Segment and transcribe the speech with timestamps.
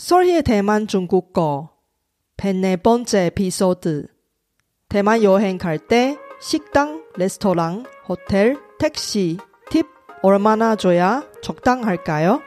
[0.00, 1.68] 솔희의 대만 중국어
[2.38, 4.06] 104번째 에피소드
[4.88, 9.36] 대만 여행 갈 때 식당, 레스토랑, 호텔, 택시
[9.68, 9.86] 팁
[10.22, 12.40] 얼마나 줘야 적당할까요?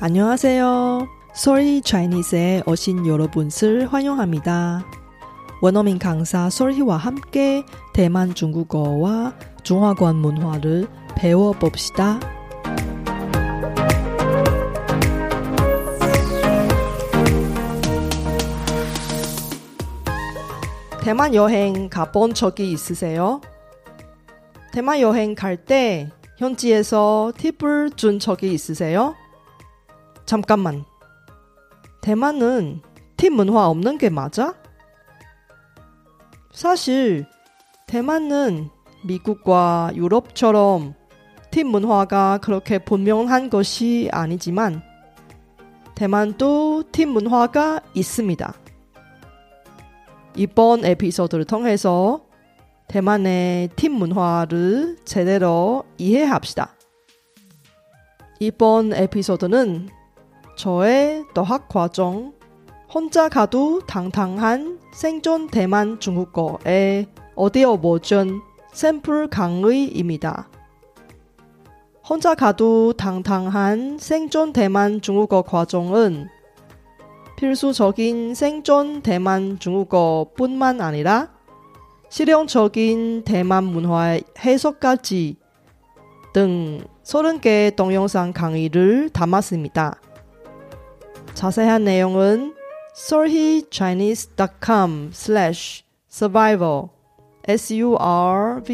[0.00, 1.21] 안녕하세요.
[1.34, 4.84] 솔희 차이니스에 오신 여러분을 환영합니다.
[5.62, 7.64] 원어민 강사 솔희와 함께
[7.94, 9.32] 대만 중국어와
[9.62, 12.20] 중화권 문화를 배워봅시다.
[21.02, 23.40] 대만 여행 가본 적이 있으세요?
[24.72, 29.14] 대만 여행 갈 때 현지에서 팁을 준 적이 있으세요?
[30.26, 30.84] 잠깐만.
[32.02, 32.82] 대만은
[33.16, 34.56] 팁 문화 없는 게 맞아?
[36.52, 37.24] 사실
[37.86, 38.68] 대만은
[39.04, 40.94] 미국과 유럽처럼
[41.52, 44.82] 팁 문화가 그렇게 분명한 것이 아니지만
[45.94, 48.52] 대만도 팁 문화가 있습니다.
[50.34, 52.24] 이번 에피소드를 통해서
[52.88, 56.74] 대만의 팁 문화를 제대로 이해합시다.
[58.40, 60.01] 이번 에피소드는
[60.56, 62.34] 저의 더학 과정
[62.92, 70.48] 혼자 가도 당당한 생존 대만 중국어의 오디오 버전 샘플 강의입니다.
[72.06, 76.28] 혼자 가도 당당한 생존 대만 중국어 과정은
[77.36, 81.30] 필수적인 생존 대만 중국어 뿐만 아니라
[82.10, 85.36] 실용적인 대만 문화의 해석까지
[86.34, 89.98] 등 30개 동영상 강의를 담았습니다.
[91.34, 92.54] 자세한 내용은
[92.94, 96.88] solhichinese.com slash survival
[97.48, 98.72] s-u-r-v-i-v-a-l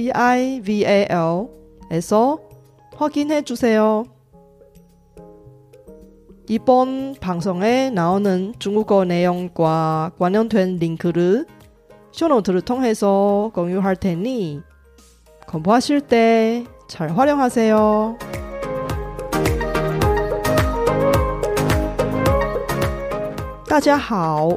[1.91, 2.39] 에서
[2.97, 4.05] 확인해 주세요.
[6.49, 11.45] 이번 방송에 나오는 중국어 내용과 관련된 링크를
[12.13, 14.63] 쇼노트를 통해서 공유할 테니
[15.47, 18.28] 공부하실 때 잘 활용하세요.
[23.69, 24.49] 大家好，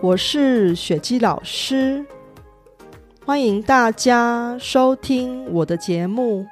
[0.00, 2.04] 我是雪姬老师，
[3.24, 6.44] 欢迎大家收听我的节目。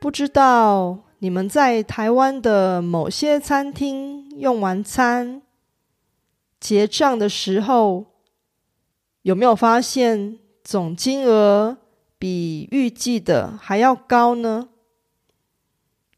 [0.00, 5.42] 不知道你们在台湾的某些餐厅用完餐
[6.58, 8.06] 结账的时候，
[9.20, 11.76] 有没有发现总金额
[12.18, 14.70] 比预计的还要高呢？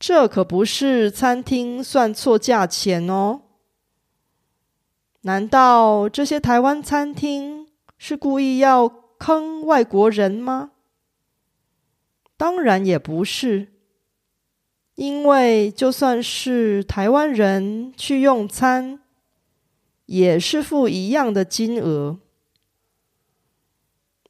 [0.01, 3.43] 这可不是餐厅算错价钱哦。
[5.21, 7.69] 难道这些台湾餐厅
[7.99, 10.71] 是故意要坑外国人吗？
[12.39, 13.75] 当然也不是，
[14.95, 19.01] 因为就算是台湾人去用餐，
[20.07, 22.19] 也是付一样的金额。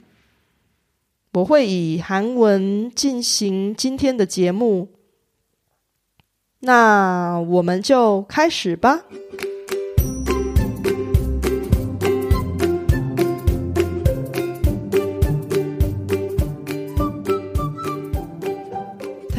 [1.33, 4.89] 我会以韩文进行今天的节目。
[6.59, 9.05] 那我们就开始吧。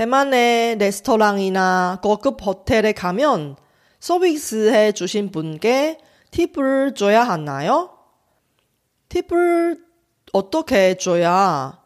[0.02, 3.54] 대만의 레스토랑이나 고급 호텔에 가면
[4.00, 5.96] 서비스해 주신 분께
[6.32, 7.96] 팁을 줘야 하나요?
[9.10, 9.80] 팁을
[10.32, 11.80] 어떻게 줘야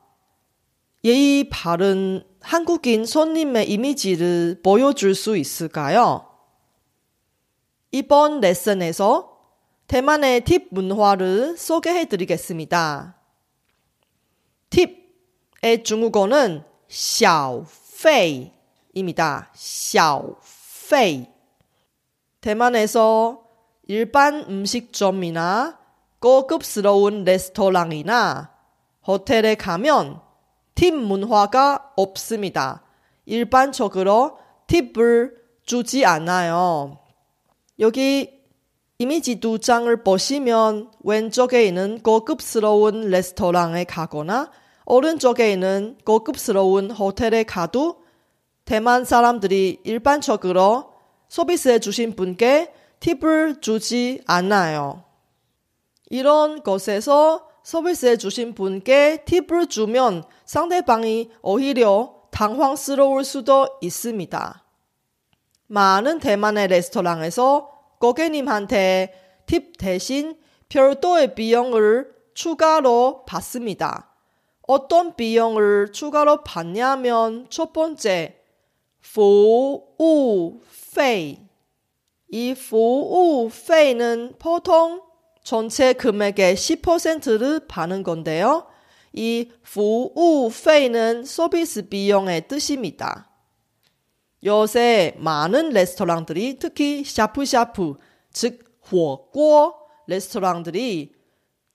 [1.04, 6.26] 예의 바른 한국인 손님의 이미지를 보여줄 수 있을까요?
[7.92, 9.36] 이번 레슨에서
[9.88, 13.20] 대만의 팁 문화를 소개해 드리겠습니다.
[14.70, 17.66] 팁의 중국어는 小
[18.06, 19.50] 페이입니다.
[19.52, 21.26] 샤오페이.
[22.40, 23.42] 대만에서
[23.88, 25.80] 일반 음식점이나
[26.20, 28.52] 고급스러운 레스토랑이나
[29.04, 30.20] 호텔에 가면
[30.76, 32.84] 팁 문화가 없습니다.
[33.24, 34.38] 일반적으로
[34.68, 37.00] 팁을 주지 않아요.
[37.80, 38.40] 여기
[38.98, 44.52] 이미지 두 장을 보시면 왼쪽에 있는 고급스러운 레스토랑에 가거나
[44.86, 48.04] 오른쪽에 있는 고급스러운 호텔에 가도
[48.64, 50.94] 대만 사람들이 일반적으로
[51.28, 55.04] 서비스해 주신 분께 팁을 주지 않아요.
[56.08, 64.62] 이런 곳에서 서비스해 주신 분께 팁을 주면 상대방이 오히려 당황스러울 수도 있습니다.
[65.66, 70.38] 많은 대만의 레스토랑에서 고객님한테 팁 대신
[70.68, 74.05] 별도의 비용을 추가로 받습니다.
[74.67, 78.37] 어떤 비용을 추가로 받냐면 첫 번째,
[79.03, 81.37] 服务费.
[82.29, 85.01] 이 服务费는 보통
[85.43, 88.67] 전체 금액의 10%를 받는 건데요.
[89.13, 93.29] 이 服务费는 서비스 비용의 뜻입니다.
[94.45, 97.95] 요새 많은 레스토랑들이 특히 샤프샤프,
[98.31, 99.75] 즉火锅
[100.07, 101.13] 레스토랑들이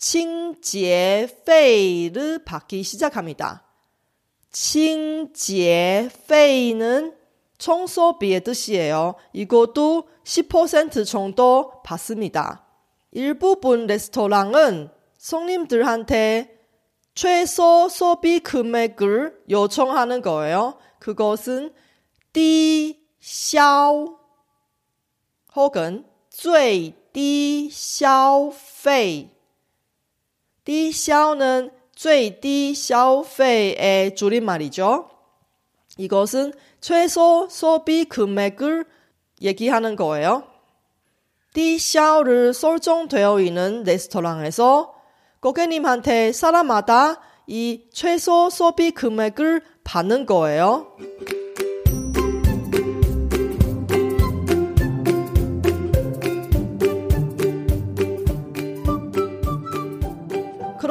[0.00, 3.64] 칭节费를 받기 시작합니다.
[4.50, 7.14] 칭节费는
[7.58, 9.14] 청소비의 뜻이에요.
[9.32, 12.66] 이것도 10% 정도 받습니다.
[13.12, 16.56] 일부분 레스토랑은 손님들한테
[17.14, 20.78] 최소 소비 금액을 요청하는 거예요.
[20.98, 21.72] 그것은
[22.32, 24.18] 低消
[25.54, 29.30] 혹은 最低消费.
[30.70, 35.08] 低消는 最低消费의 줄임말이죠.
[35.98, 38.84] 이것은 최소 소비 금액을
[39.42, 40.44] 얘기하는 거예요.
[41.54, 44.94] 低消를 설정되어 있는 레스토랑에서
[45.40, 50.96] 고객님한테 사람마다 이 최소 소비 금액을 받는 거예요.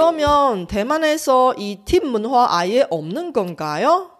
[0.00, 4.10] 그러면 대만에서 이 팁 문화 아예 없는 건가요?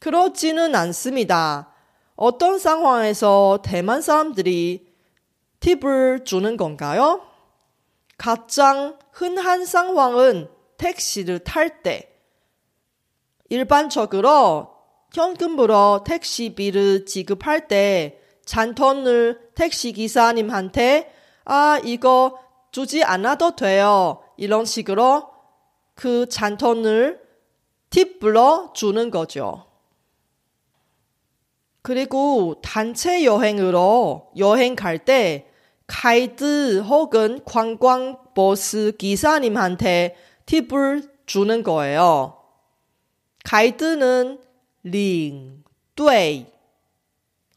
[0.00, 1.72] 그렇지는 않습니다.
[2.16, 4.92] 어떤 상황에서 대만 사람들이
[5.60, 7.22] 팁을 주는 건가요?
[8.18, 12.10] 가장 흔한 상황은 택시를 탈 때.
[13.48, 14.70] 일반적으로
[15.14, 21.14] 현금으로 택시비를 지급할 때 잔돈을 택시 기사님한테
[21.44, 22.40] 아, 이거
[22.72, 24.24] 주지 않아도 돼요.
[24.37, 25.29] 이런 식으로
[25.95, 27.21] 그 잔돈을
[27.89, 29.65] 팁으로 주는 거죠.
[31.81, 35.47] 그리고 단체 여행으로 여행 갈 때
[35.87, 40.15] 가이드 혹은 관광버스 기사님한테
[40.45, 42.37] 팁을 주는 거예요.
[43.43, 44.39] 가이드는
[44.83, 45.63] 링,
[45.95, 46.45] 对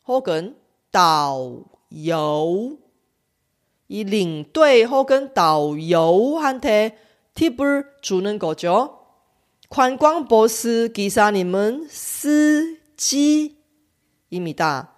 [0.06, 0.56] 혹은
[0.90, 2.76] 导游
[3.88, 6.96] 이 링对 혹은 导游한테
[7.34, 9.00] 팁을 주는 거죠.
[9.68, 13.56] 관광버스 기사님은 스지
[14.30, 14.94] 입니다.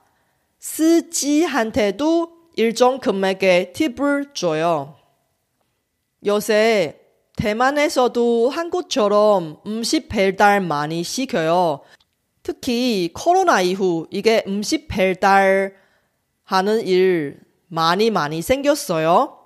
[0.58, 4.96] 스지한테도 일정 금액의 팁을 줘요.
[6.24, 7.00] 요새
[7.36, 11.80] 대만에서도 한국처럼 음식 배달 많이 시켜요.
[12.42, 15.74] 특히 코로나 이후 이게 음식 배달
[16.44, 17.40] 하는 일
[17.71, 19.37] 많이 많이 생겼어요.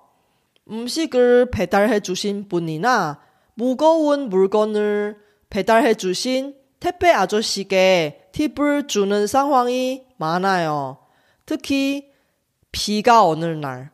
[0.68, 3.20] 음식을 배달해 주신 분이나
[3.54, 5.16] 무거운 물건을
[5.52, 10.98] 배달해 주신 택배 아저씨께 팁을 주는 상황이 많아요.
[11.46, 12.10] 특히
[12.72, 13.92] 비가 오는 날.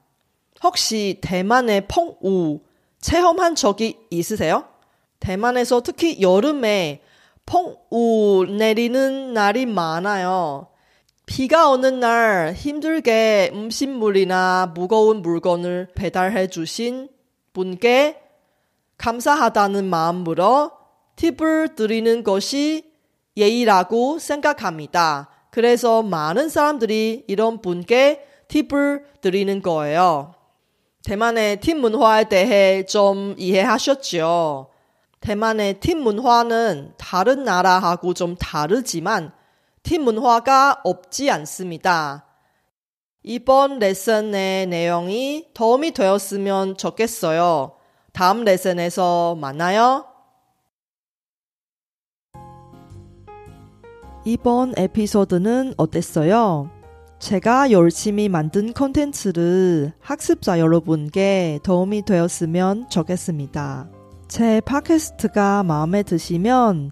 [0.63, 2.61] 혹시 대만의 펑우
[3.01, 4.65] 체험한 적이 있으세요?
[5.19, 7.01] 대만에서 특히 여름에
[7.45, 10.70] 펑우 내리는 날이 많아요.
[11.33, 17.07] 비가 오는 날 힘들게 음식물이나 무거운 물건을 배달해 주신
[17.53, 18.21] 분께
[18.97, 20.71] 감사하다는 마음으로
[21.15, 22.91] 팁을 드리는 것이
[23.37, 25.29] 예의라고 생각합니다.
[25.51, 30.33] 그래서 많은 사람들이 이런 분께 팁을 드리는 거예요.
[31.05, 34.67] 대만의 팁 문화에 대해 좀 이해하셨죠?
[35.21, 39.31] 대만의 팁 문화는 다른 나라하고 좀 다르지만
[39.83, 42.25] 팁 문화가 없지 않습니다.
[43.23, 47.75] 이번 레슨의 내용이 도움이 되었으면 좋겠어요.
[48.13, 50.05] 다음 레슨에서 만나요.
[54.25, 56.69] 이번 에피소드는 어땠어요?
[57.19, 63.89] 제가 열심히 만든 콘텐츠를 학습자 여러분께 도움이 되었으면 좋겠습니다.
[64.27, 66.91] 제 팟캐스트가 마음에 드시면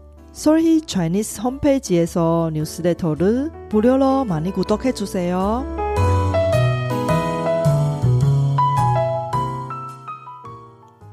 [0.31, 5.65] 솔희 차이니스 홈페이지에서 뉴스레터를 무료로 많이 구독해 주세요.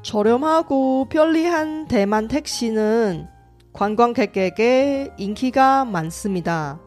[0.01, 3.27] 저렴하고 편리한 대만 택시는
[3.73, 6.79] 관광객에게 인기가 많습니다.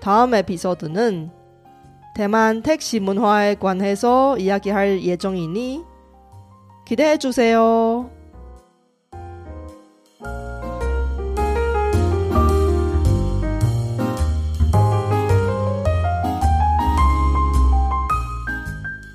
[0.00, 1.30] 다음 에피소드는
[2.16, 5.84] 대만 택시 문화에 관해서 이야기할 예정이니
[6.86, 8.10] 기대해 주세요.